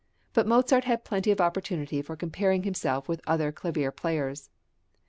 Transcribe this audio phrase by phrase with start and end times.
[0.33, 4.49] But Mozart had plenty of opportunity for comparing himself with other clavier players.